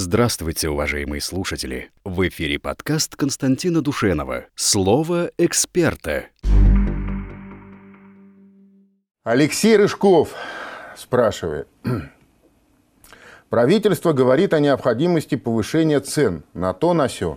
[0.00, 1.90] Здравствуйте, уважаемые слушатели!
[2.04, 6.26] В эфире подкаст Константина Душенова «Слово эксперта».
[9.24, 10.34] Алексей Рыжков
[10.96, 11.66] спрашивает.
[13.48, 17.36] Правительство говорит о необходимости повышения цен на то, на все.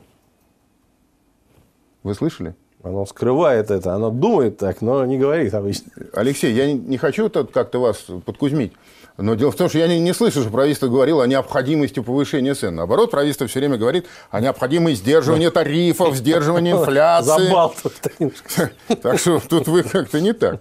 [2.03, 2.53] Вы слышали?
[2.83, 5.91] Оно скрывает это, оно думает так, но не говорит обычно.
[6.13, 8.73] Алексей, я не хочу как-то вас подкузмить,
[9.17, 12.55] но дело в том, что я не, не слышу, что правительство говорило о необходимости повышения
[12.55, 12.75] цен.
[12.75, 17.47] Наоборот, правительство все время говорит о необходимости сдерживания тарифов, сдерживания инфляции.
[17.47, 18.73] Забалтывает.
[19.01, 20.59] Так что тут вы как-то не так.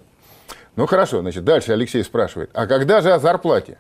[0.77, 3.79] Ну хорошо, значит, дальше Алексей спрашивает, а когда же о зарплате?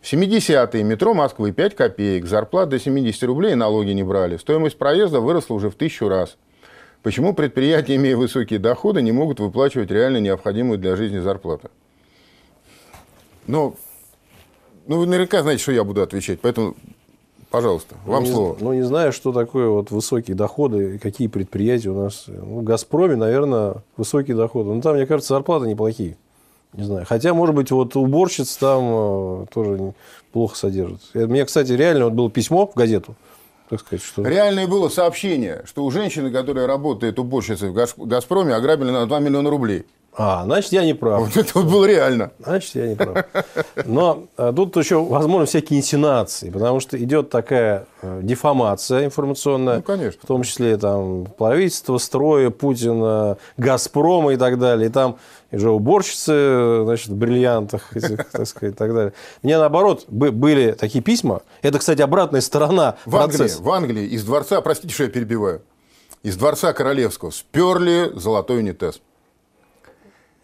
[0.00, 4.36] В 70-е метро Москвы 5 копеек, зарплат до 70 рублей налоги не брали.
[4.36, 6.36] Стоимость проезда выросла уже в тысячу раз.
[7.02, 11.70] Почему предприятия, имея высокие доходы, не могут выплачивать реально необходимую для жизни зарплату?
[13.48, 13.74] Ну,
[14.86, 16.76] ну, вы наверняка знаете, что я буду отвечать, поэтому,
[17.50, 18.56] пожалуйста, вам ну, слово.
[18.56, 22.24] Не, ну, не знаю, что такое вот высокие доходы, какие предприятия у нас.
[22.28, 24.70] Ну, в «Газпроме», наверное, высокие доходы.
[24.70, 26.16] Ну, там, мне кажется, зарплаты неплохие.
[26.72, 27.04] Не знаю.
[27.06, 28.82] Хотя, может быть, вот уборщиц там
[29.42, 29.92] э, тоже
[30.32, 31.00] плохо содержат.
[31.14, 33.14] Мне, кстати, реально вот было письмо в газету
[33.72, 34.22] так сказать, что...
[34.22, 39.48] Реальное было сообщение, что у женщины, которая работает уборщицей в «Газпроме», ограбили на 2 миллиона
[39.48, 39.86] рублей.
[40.14, 41.22] А, значит, я не прав.
[41.22, 42.32] Вот это вот было реально.
[42.38, 43.24] Значит, я не прав.
[43.86, 49.76] Но а, тут еще, возможно, всякие инсинации, потому что идет такая э, дефамация информационная.
[49.76, 50.20] Ну, конечно.
[50.22, 54.90] В том числе там правительство, строя, Путина, Газпрома и так далее.
[54.90, 55.16] И там
[55.50, 59.12] уже уборщицы, значит, в бриллиантах, этих, так сказать, и так далее.
[59.42, 61.40] Мне, наоборот, были такие письма.
[61.62, 65.62] Это, кстати, обратная сторона в Англии, в Англии из дворца, простите, что я перебиваю,
[66.22, 69.00] из дворца королевского сперли золотой унитаз.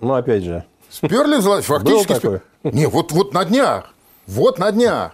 [0.01, 0.65] Ну, опять же.
[0.91, 2.15] Сперли фактически.
[2.15, 2.43] Спер...
[2.63, 3.93] Не, вот, вот на днях.
[4.27, 5.13] Вот на днях.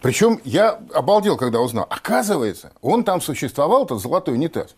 [0.00, 1.86] Причем я обалдел, когда узнал.
[1.88, 4.74] Оказывается, он там существовал, этот золотой унитаз,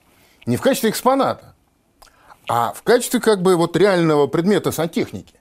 [0.46, 1.54] не в качестве экспоната,
[2.48, 5.34] а в качестве как бы вот реального предмета сантехники.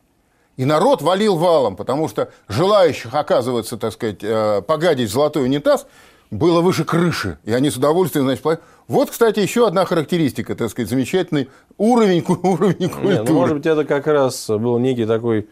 [0.56, 5.88] И народ валил валом, потому что желающих, оказывается, так сказать, э, погадить золотой унитаз
[6.34, 7.38] было выше крыши.
[7.44, 8.44] И они с удовольствием, значит,
[8.88, 13.16] вот, кстати, еще одна характеристика, так сказать, замечательный уровень, уровень культуры.
[13.16, 15.48] Не, ну, может быть, это как раз был некий такой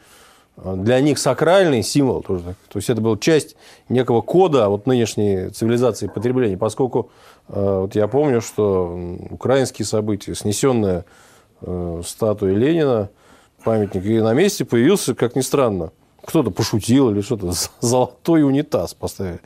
[0.57, 2.55] э, для них сакральный символ тоже.
[2.69, 3.55] То есть это была часть
[3.89, 7.11] некого кода вот нынешней цивилизации потребления, поскольку
[7.47, 8.99] э, вот я помню, что
[9.29, 11.05] украинские события, снесенная
[11.61, 13.09] э, статуя Ленина,
[13.63, 15.91] памятник, и на месте появился, как ни странно,
[16.25, 19.39] кто-то пошутил или что-то, золотой унитаз поставили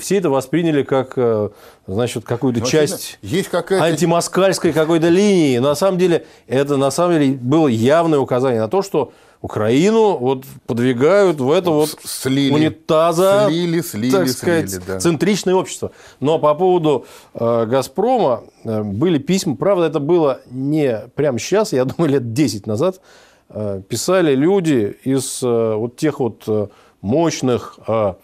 [0.00, 1.50] все это восприняли как, э,
[1.86, 3.84] значит, какую-то ну, часть есть какая-то...
[3.84, 5.58] антимоскальской какой-то линии.
[5.58, 10.44] На самом деле, это на самом деле было явное указание на то, что Украину вот
[10.66, 15.00] подвигают в это вот слили, унитаза, слили, слили, так сказать, слили, да.
[15.00, 15.90] центричное общество.
[16.20, 21.84] Но по поводу э, «Газпрома» э, были письма, правда, это было не прямо сейчас, я
[21.86, 23.00] думаю, лет 10 назад,
[23.48, 26.68] э, писали люди из э, вот тех вот э,
[27.00, 28.14] мощных Э,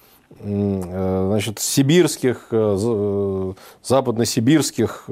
[0.41, 3.53] значит, сибирских, э, э,
[3.83, 5.09] западно-сибирских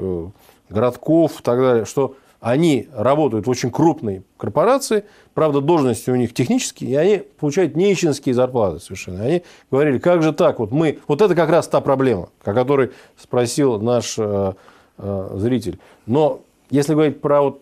[0.69, 6.33] городков и так далее, что они работают в очень крупной корпорации, правда, должности у них
[6.33, 9.23] технические, и они получают нищенские зарплаты совершенно.
[9.23, 12.91] Они говорили, как же так, вот мы, вот это как раз та проблема, о которой
[13.17, 14.53] спросил наш э,
[14.97, 15.79] э, зритель.
[16.05, 17.61] Но если говорить про вот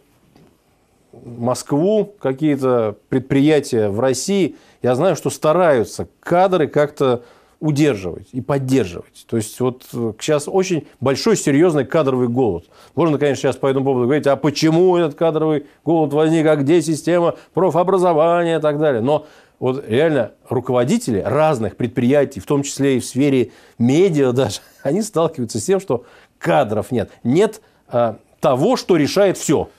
[1.23, 7.23] Москву, какие-то предприятия в России, я знаю, что стараются кадры как-то
[7.65, 9.25] удерживать и поддерживать.
[9.27, 9.83] То есть вот
[10.19, 12.65] сейчас очень большой серьезный кадровый голод.
[12.93, 16.81] Можно, конечно, сейчас по этому поводу говорить, а почему этот кадровый голод возник, а где
[16.83, 19.01] система профобразования и так далее.
[19.01, 19.25] Но
[19.57, 25.59] вот реально руководители разных предприятий, в том числе и в сфере медиа даже, они сталкиваются
[25.59, 26.05] с тем, что
[26.37, 27.09] кадров нет.
[27.23, 29.69] Нет а, того, что решает все.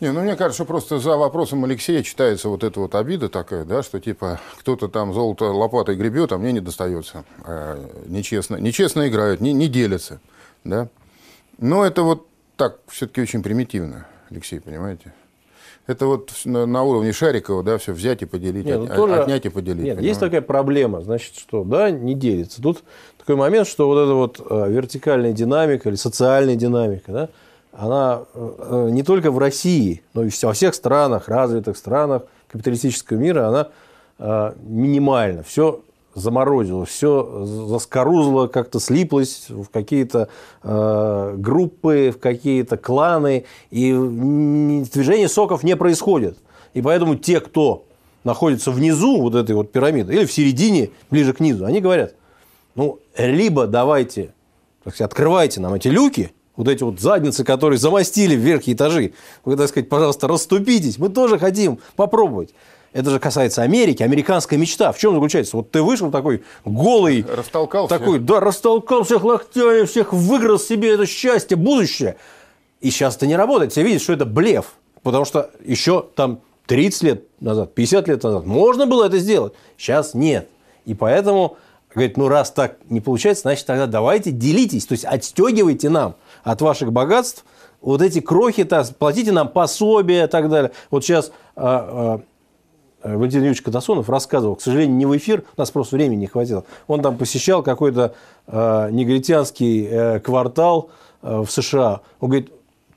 [0.00, 3.64] Не, ну мне кажется, что просто за вопросом Алексея читается вот эта вот обида такая,
[3.64, 7.24] да, что типа кто-то там золото лопатой гребет, а мне не достается.
[7.44, 10.20] А, нечестно, нечестно играют, не, не делятся,
[10.64, 10.88] да.
[11.58, 12.26] Но это вот
[12.56, 15.12] так все-таки очень примитивно, Алексей, понимаете?
[15.86, 19.16] Это вот на, на уровне Шарикова, да, все взять и поделить, нет, от, тоже...
[19.16, 19.82] отнять и поделить.
[19.82, 20.08] Нет, понимаете?
[20.08, 22.62] есть такая проблема, значит, что, да, не делится.
[22.62, 22.84] Тут
[23.18, 27.28] такой момент, что вот эта вот э, вертикальная динамика или социальная динамика, да,
[27.72, 33.48] она э, не только в России, но и во всех странах, развитых странах капиталистического мира,
[33.48, 33.68] она
[34.18, 35.42] э, минимальна.
[35.42, 35.80] Все
[36.14, 40.28] заморозило, все заскорузло, как-то слиплось в какие-то
[40.62, 46.38] э, группы, в какие-то кланы, и движение соков не происходит.
[46.74, 47.84] И поэтому те, кто
[48.24, 52.14] находится внизу вот этой вот пирамиды, или в середине, ближе к низу, они говорят,
[52.74, 54.34] Ну, либо давайте,
[54.84, 59.14] так сказать, открывайте нам эти люки, вот эти вот задницы, которые замостили в верхние этажи.
[59.46, 60.98] Вы, так сказать, пожалуйста, расступитесь.
[60.98, 62.50] Мы тоже хотим попробовать.
[62.92, 64.92] Это же касается Америки, американская мечта.
[64.92, 65.56] В чем заключается?
[65.56, 67.24] Вот ты вышел такой голый.
[67.34, 68.26] Растолкал такой, всех.
[68.26, 72.16] Да, растолкал всех локтями, всех выиграл себе это счастье, будущее.
[72.82, 73.72] И сейчас это не работает.
[73.72, 74.74] Все видят, что это блеф.
[75.02, 79.54] Потому что еще там 30 лет назад, 50 лет назад можно было это сделать.
[79.78, 80.46] Сейчас нет.
[80.84, 81.56] И поэтому,
[81.94, 84.86] говорит, ну раз так не получается, значит тогда давайте делитесь.
[84.86, 87.44] То есть отстегивайте нам от ваших богатств
[87.80, 90.72] вот эти крохи, -то, платите нам пособия и так далее.
[90.90, 92.20] Вот сейчас а,
[93.02, 96.26] а, Валентин Юрьевич Катасонов рассказывал, к сожалению, не в эфир, у нас просто времени не
[96.26, 96.64] хватило.
[96.86, 98.14] Он там посещал какой-то
[98.46, 100.90] э, негритянский э, квартал
[101.22, 102.02] э, в США.
[102.20, 102.52] Он говорит,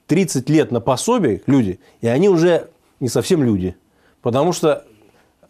[0.08, 2.70] 30 лет на пособие люди, и они уже
[3.00, 3.76] не совсем люди.
[4.22, 4.86] Потому что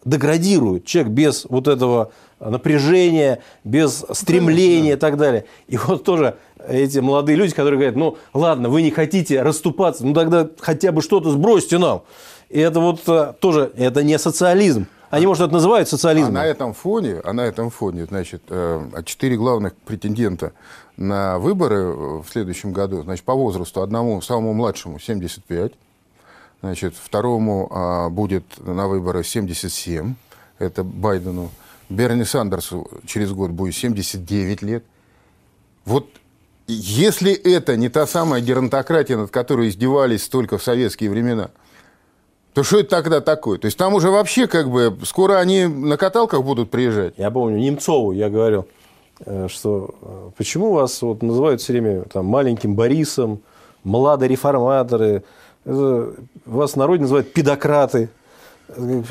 [0.04, 2.12] деградирует человек без вот этого
[2.48, 5.44] напряжения, без стремления и так далее.
[5.68, 6.36] И вот тоже
[6.68, 11.02] эти молодые люди, которые говорят, ну ладно, вы не хотите расступаться, ну тогда хотя бы
[11.02, 12.02] что-то сбросьте нам.
[12.48, 14.86] И это вот э, тоже, это не социализм.
[15.10, 16.36] Они, может, это называют социализмом.
[16.36, 20.52] А на этом фоне, а на этом фоне, значит, э, четыре главных претендента
[20.96, 25.72] на выборы в следующем году, значит, по возрасту одному самому младшему 75,
[26.62, 30.14] значит, второму а, будет на выборы 77,
[30.58, 31.50] это Байдену,
[31.88, 34.84] Берни Сандерсу через год будет 79 лет.
[35.84, 36.08] Вот
[36.66, 41.50] если это не та самая геронтократия, над которой издевались только в советские времена,
[42.54, 43.58] то что это тогда такое?
[43.58, 47.14] То есть там уже вообще как бы скоро они на каталках будут приезжать?
[47.16, 48.66] Я помню, Немцову я говорил,
[49.20, 53.40] Э, что э, почему вас вот называют все время там, маленьким Борисом,
[53.84, 55.22] младые реформаторы,
[55.64, 56.14] это,
[56.44, 58.08] вас в народе называют педократы.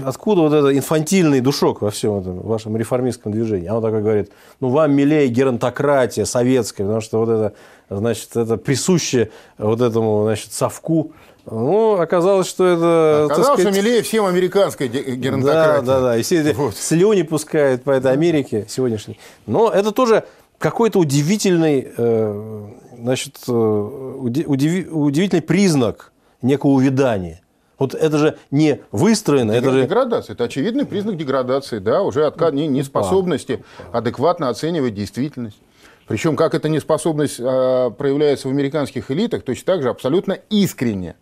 [0.04, 3.68] Откуда вот этот инфантильный душок во всем этом вашем реформистском движении?
[3.68, 7.54] А он такой говорит, ну, вам милее геронтократия советская, потому что вот это,
[7.90, 11.14] значит, это присуще вот этому, значит, совку
[11.46, 13.26] ну, оказалось, что это...
[13.26, 13.76] Оказалось, сказать...
[13.76, 15.86] что милее всем американской геронтократии.
[15.86, 16.18] Да, да, да.
[16.18, 16.76] И все эти вот.
[16.76, 19.20] слюни пускают по этой Америке сегодняшней.
[19.46, 20.24] Но это тоже
[20.58, 22.66] какой-то удивительный, э,
[22.98, 24.88] значит, э, удив...
[24.92, 27.42] удивительный признак некого увядания.
[27.80, 29.52] Вот это же не выстроено.
[29.52, 29.84] Это же...
[29.84, 30.34] Деградация.
[30.34, 35.60] Это очевидный признак деградации, да, уже откат неспособности адекватно оценивать действительность.
[36.08, 41.16] Причем, как эта неспособность э, проявляется в американских элитах, точно так же абсолютно искренне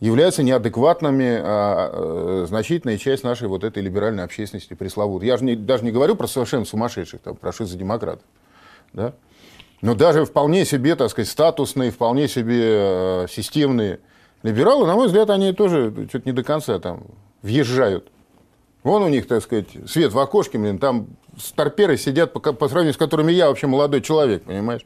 [0.00, 5.28] являются неадекватными а, а, значительная часть нашей вот этой либеральной общественности пресловутой.
[5.28, 8.24] Я же не, даже не говорю про совершенно сумасшедших, там, про шизодемократов.
[8.92, 9.14] Да?
[9.80, 14.00] Но даже вполне себе, так сказать, статусные, вполне себе э, системные
[14.44, 17.02] либералы, на мой взгляд, они тоже что-то не до конца там
[17.42, 18.12] въезжают.
[18.84, 21.08] Вон у них, так сказать, свет в окошке, блин, там
[21.38, 24.84] старперы сидят, по, по сравнению с которыми я вообще молодой человек, понимаешь?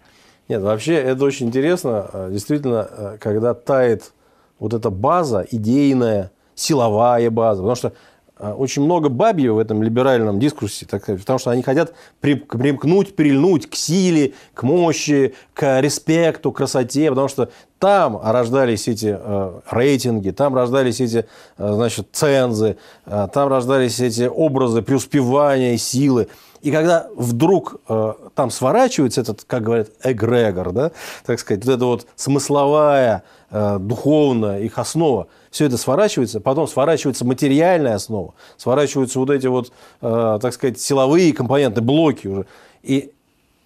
[0.48, 2.08] Нет, вообще это очень интересно.
[2.12, 4.12] Э, действительно, э, когда тает
[4.58, 7.62] вот эта база идейная, силовая база.
[7.62, 7.92] Потому что
[8.38, 13.74] очень много бабьего в этом либеральном дискурсе, так потому что они хотят примкнуть, прильнуть к
[13.74, 20.54] силе, к мощи, к респекту, к красоте, потому что там рождались эти э, рейтинги, там
[20.54, 21.26] рождались эти,
[21.58, 22.76] э, значит, цензы,
[23.06, 26.28] э, там рождались эти образы преуспевания, силы.
[26.60, 30.90] И когда вдруг э, там сворачивается этот, как говорят, эгрегор, да,
[31.24, 37.24] так сказать, вот эта вот смысловая, э, духовная их основа, все это сворачивается, потом сворачивается
[37.24, 42.46] материальная основа, сворачиваются вот эти вот, э, так сказать, силовые компоненты, блоки уже.
[42.82, 43.12] И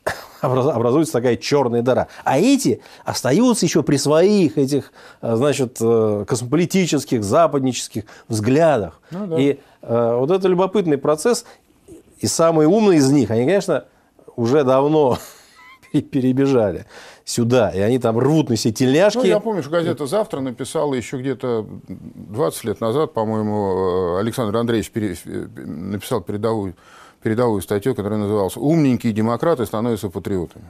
[0.40, 2.08] образуется такая черная дыра.
[2.24, 9.00] А эти остаются еще при своих этих, э, значит, э, космополитических, западнических взглядах.
[9.10, 9.40] Ну, да.
[9.40, 11.44] И э, вот это любопытный процесс.
[12.20, 13.84] И самые умные из них, они, конечно,
[14.36, 15.18] уже давно
[16.10, 16.86] перебежали
[17.24, 19.18] сюда, и они там рвут на себе тельняшки.
[19.18, 24.90] Ну, я помню, что газета «Завтра» написала еще где-то 20 лет назад, по-моему, Александр Андреевич
[24.90, 25.16] пере...
[25.24, 26.74] написал передовую,
[27.22, 30.64] передовую статью, которая называлась «Умненькие демократы становятся патриотами».